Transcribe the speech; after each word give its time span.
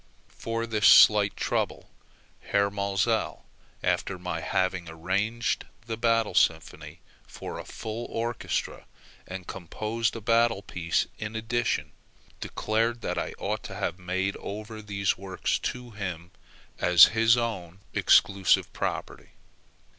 For 0.33 0.65
this 0.65 0.87
slight 0.87 1.37
trouble 1.37 1.91
Herr 2.39 2.71
Maelzel, 2.71 3.45
after 3.83 4.17
my 4.17 4.39
having 4.41 4.89
arranged 4.89 5.65
the 5.85 5.95
"Battle 5.95 6.33
Symphony" 6.33 7.01
for 7.27 7.59
a 7.59 7.65
full 7.65 8.05
orchestra, 8.07 8.87
and 9.27 9.45
composed 9.45 10.15
a 10.15 10.19
battle 10.19 10.63
piece 10.63 11.05
in 11.19 11.35
addition, 11.35 11.91
declared 12.39 13.01
that 13.01 13.19
I 13.19 13.33
ought 13.37 13.61
to 13.65 13.75
have 13.75 13.99
made 13.99 14.35
over 14.37 14.81
these 14.81 15.19
works 15.19 15.59
to 15.59 15.91
him 15.91 16.31
as 16.79 17.03
his 17.13 17.37
own 17.37 17.81
exclusive 17.93 18.73
property. 18.73 19.33